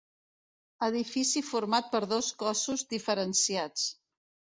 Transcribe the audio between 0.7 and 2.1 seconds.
Edifici format per